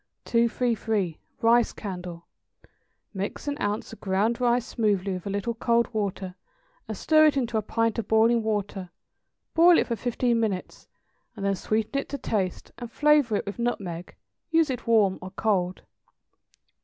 [0.25, 1.19] 233.
[1.43, 2.25] =Rice Candle.=
[3.13, 6.33] Mix an ounce of ground rice smoothly with a little cold water,
[6.87, 8.89] and stir it into a pint of boiling water;
[9.53, 10.87] boil it for fifteen minutes,
[11.35, 14.15] and then sweeten it to taste and flavor it with nutmeg.
[14.49, 15.83] Use it warm or cold.